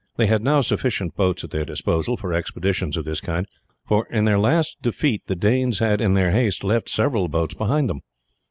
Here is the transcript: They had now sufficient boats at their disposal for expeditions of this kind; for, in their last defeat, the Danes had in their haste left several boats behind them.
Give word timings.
They 0.17 0.25
had 0.25 0.41
now 0.41 0.61
sufficient 0.61 1.15
boats 1.15 1.43
at 1.43 1.51
their 1.51 1.63
disposal 1.63 2.17
for 2.17 2.33
expeditions 2.33 2.97
of 2.97 3.05
this 3.05 3.21
kind; 3.21 3.45
for, 3.87 4.07
in 4.09 4.25
their 4.25 4.39
last 4.39 4.77
defeat, 4.81 5.21
the 5.27 5.35
Danes 5.35 5.77
had 5.77 6.01
in 6.01 6.15
their 6.15 6.31
haste 6.31 6.63
left 6.63 6.89
several 6.89 7.27
boats 7.27 7.53
behind 7.53 7.87
them. 7.87 8.01